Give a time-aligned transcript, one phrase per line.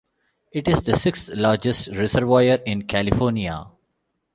[0.51, 3.67] It is the sixth-largest reservoir in California.